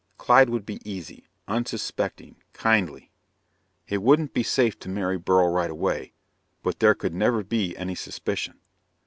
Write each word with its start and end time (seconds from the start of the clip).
Clyde 0.17 0.49
would 0.49 0.65
be 0.65 0.81
easy, 0.83 1.27
unsuspecting, 1.47 2.37
kindly. 2.53 3.11
It 3.87 4.01
wouldn't 4.01 4.33
be 4.33 4.41
safe 4.41 4.79
to 4.79 4.89
marry 4.89 5.19
Beryl 5.19 5.49
right 5.49 5.69
away, 5.69 6.13
but 6.63 6.79
there 6.79 6.95
could 6.95 7.13
never 7.13 7.43
be 7.43 7.77
any 7.77 7.93
suspicion. 7.93 8.61